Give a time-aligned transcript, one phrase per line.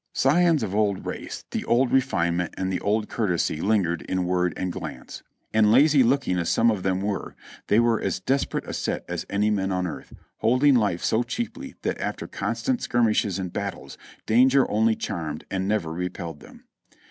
[0.13, 4.51] Scions of this old race, the old refinement and the old courtesy lingered in word
[4.57, 5.21] and glance;
[5.53, 7.35] and lazy looking as some of them were,
[7.67, 11.75] they were as desperate a set as any men on earth, holding life so cheaply
[11.83, 13.95] that after constant skirmishes and combats,
[14.25, 16.63] dan ger only charmed and never repelled them.